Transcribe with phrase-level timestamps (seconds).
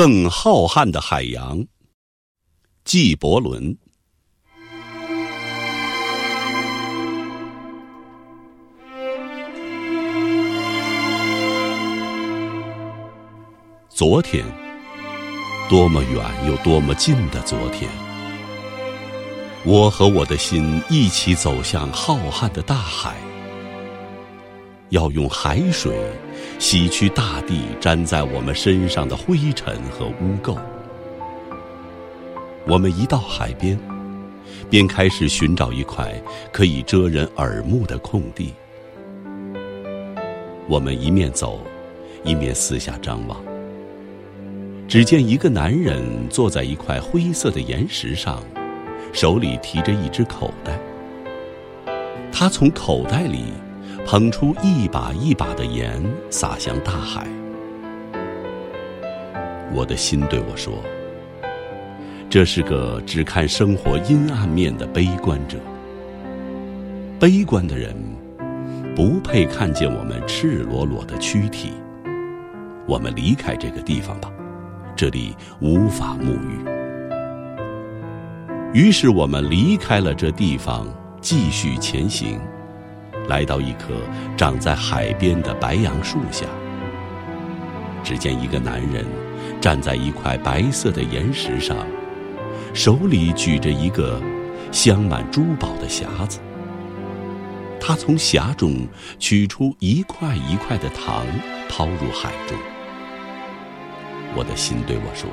[0.00, 1.66] 更浩瀚的海洋。
[2.84, 3.76] 纪伯伦。
[13.88, 14.44] 昨天，
[15.68, 17.90] 多么远又多么近的昨天。
[19.64, 23.16] 我和我的心一起走向浩瀚的大海，
[24.90, 25.94] 要用海水
[26.58, 30.56] 洗去大地粘在我们身上的灰尘和污垢。
[32.66, 33.78] 我们一到海边，
[34.70, 36.12] 便开始寻找一块
[36.52, 38.54] 可以遮人耳目的空地。
[40.68, 41.60] 我们一面走，
[42.24, 43.38] 一面四下张望。
[44.86, 48.42] 只见一个男人坐在一块灰色的岩石上，
[49.12, 50.78] 手里提着一只口袋。
[52.32, 53.44] 他从口袋里
[54.10, 57.26] 捧出一把一把的盐，洒向大海。
[59.70, 60.82] 我的心对我说
[62.30, 65.58] ：“这是个只看生活阴暗面的悲观者。
[67.20, 67.94] 悲观的人
[68.96, 71.74] 不配看见我们赤裸裸的躯体。
[72.86, 74.32] 我们离开这个地方吧。”
[74.96, 76.64] 这里无法沐浴，
[78.72, 80.86] 于是我们离开了这地方，
[81.20, 82.40] 继续前行，
[83.28, 83.94] 来到一棵
[84.36, 86.46] 长在海边的白杨树下。
[88.02, 89.04] 只见一个男人
[89.60, 91.76] 站在一块白色的岩石上，
[92.72, 94.20] 手里举着一个
[94.72, 96.38] 镶满珠宝的匣子。
[97.80, 98.86] 他从匣中
[99.18, 101.24] 取出一块一块的糖，
[101.68, 102.56] 抛入海中。
[104.34, 105.28] 我的心对我说：“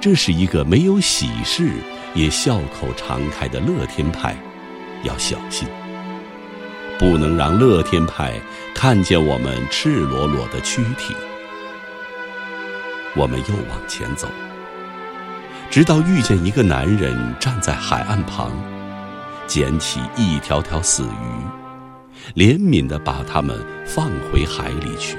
[0.00, 1.70] 这是一个没有喜事
[2.14, 4.36] 也笑口常开的乐天派，
[5.04, 5.66] 要小心，
[7.02, 8.40] 不能让乐天派
[8.72, 11.12] 看见我们赤裸裸的躯体。”
[13.16, 14.28] 我们又往前走，
[15.68, 18.52] 直到遇见一个男人站在海岸旁，
[19.48, 25.18] 捡起一条条死鱼，怜悯的把它们放回海里去。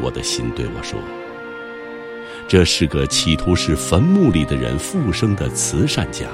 [0.00, 0.98] 我的心对我说
[2.48, 6.26] ：“这是个企图使坟墓里的人复生的慈善家，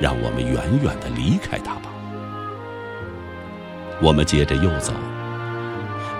[0.00, 1.82] 让我们远远的离开他吧。”
[4.02, 4.92] 我们接着又走，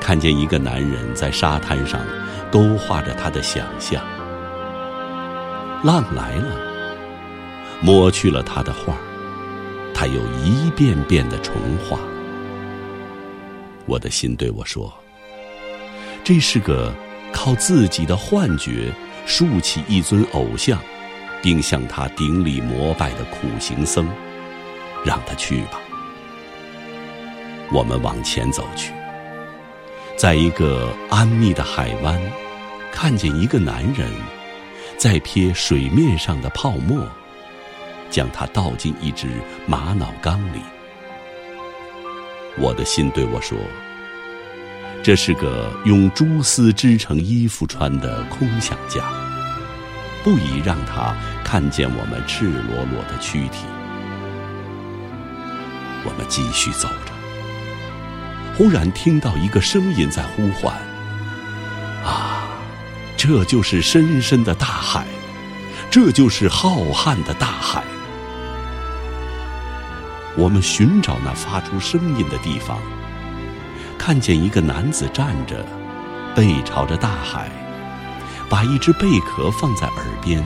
[0.01, 2.01] 看见一个男人在沙滩上
[2.51, 4.03] 勾画着他的想象。
[5.83, 6.57] 浪来了，
[7.81, 8.95] 抹去了他的画，
[9.95, 11.99] 他又一遍遍的重画。
[13.87, 14.93] 我的心对我说。
[16.23, 16.93] 这是个
[17.33, 18.93] 靠自己的幻觉
[19.25, 20.79] 竖起一尊偶像，
[21.43, 24.07] 并向他顶礼膜拜的苦行僧，
[25.03, 25.81] 让他去吧。
[27.73, 28.93] 我们往前走去，
[30.17, 32.21] 在一个安谧的海湾，
[32.93, 34.11] 看见一个男人
[34.99, 37.07] 在撇水面上的泡沫，
[38.11, 39.29] 将它倒进一只
[39.67, 40.61] 玛瑙缸里。
[42.59, 43.57] 我的心对我说。
[45.03, 49.01] 这是个用蛛丝织成衣服穿的空想家，
[50.23, 53.65] 不宜让他看见我们赤裸裸的躯体。
[56.05, 57.10] 我们继续走着，
[58.61, 60.71] 忽然听到一个声音在呼唤
[62.05, 62.45] ：“啊，
[63.17, 65.07] 这就是深深的大海，
[65.91, 67.83] 这就是浩瀚的大海。”
[70.37, 72.77] 我们寻找那发出声音的地方。
[73.97, 75.65] 看见一个男子站着，
[76.37, 77.51] 背朝着大海，
[78.51, 80.45] 把一只贝壳放在耳边，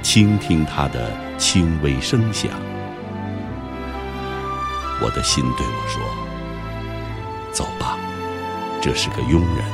[0.00, 2.52] 倾听它的轻微声响。
[5.00, 6.00] 我的心对我说
[7.52, 7.96] ：“走吧，
[8.80, 9.64] 这是个庸人，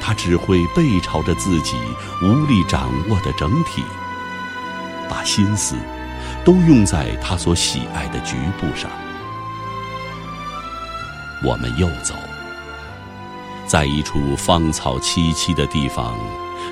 [0.00, 1.76] 他只会背朝着自己
[2.22, 3.82] 无力掌握的整体，
[5.08, 5.76] 把心思
[6.44, 8.90] 都用在他所喜爱的局部上。”
[11.44, 12.14] 我们又走，
[13.66, 16.18] 在一处芳草萋萋的地方，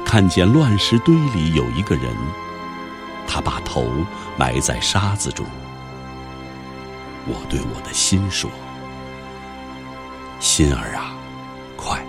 [0.05, 2.16] 看见乱石堆里有一个人，
[3.26, 3.87] 他把头
[4.38, 5.44] 埋在沙子中。
[7.26, 8.50] 我对我的心说
[10.42, 11.14] ：“心儿啊，
[11.76, 12.04] 快，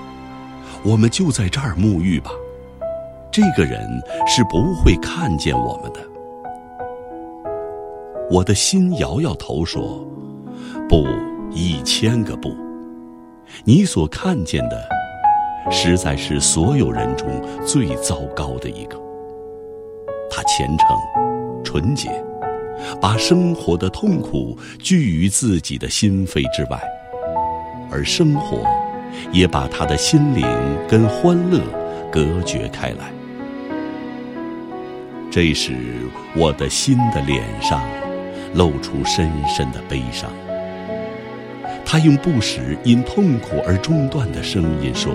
[0.84, 2.32] 我们就在这儿沐浴吧。
[3.32, 3.88] 这个人
[4.26, 6.00] 是不会看见我们的。”
[8.32, 10.04] 我的心摇摇头说
[10.90, 11.06] ：“不。”
[11.56, 12.52] 一千个不，
[13.64, 14.90] 你所看见的，
[15.70, 17.30] 实在是所有人中
[17.64, 19.00] 最糟糕的一个。
[20.32, 20.88] 他虔诚、
[21.64, 22.10] 纯洁，
[23.00, 26.84] 把生活的痛苦拒于自己的心扉之外，
[27.94, 28.66] 而生活
[29.32, 30.44] 也把他的心灵
[30.90, 31.62] 跟欢乐
[32.12, 33.14] 隔绝开来。
[35.30, 35.74] 这时，
[36.36, 37.82] 我的心的脸上
[38.56, 40.30] 露出深深的悲伤。
[41.86, 45.14] 他用不时因痛苦而中断的声音说：“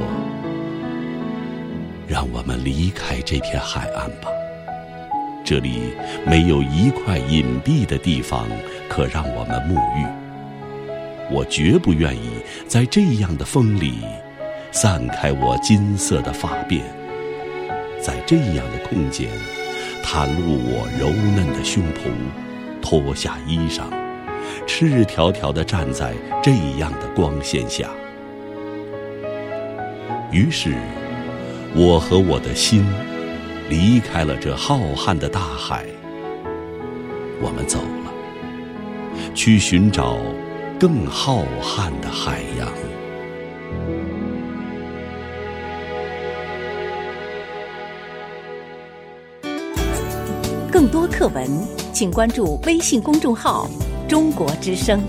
[2.07, 4.29] 让我们离开这片海岸吧，
[5.45, 5.93] 这里
[6.25, 8.47] 没有一块隐蔽的地方
[8.89, 10.07] 可让我们沐浴。
[11.31, 12.31] 我绝不愿意
[12.67, 13.99] 在这样的风里
[14.73, 16.81] 散开我金色的发辫，
[18.01, 19.29] 在这样的空间
[20.03, 22.11] 袒露我柔嫩的胸脯，
[22.81, 23.83] 脱下衣裳。”
[24.67, 27.91] 赤条条的站在这样的光线下，
[30.31, 30.75] 于是，
[31.75, 32.87] 我和我的心
[33.69, 35.85] 离开了这浩瀚的大海。
[37.43, 40.19] 我们走了，去寻找
[40.81, 42.69] 更浩瀚的海洋。
[50.71, 51.45] 更多课文，
[51.93, 53.69] 请关注微信公众号。
[54.07, 55.03] 中国之声。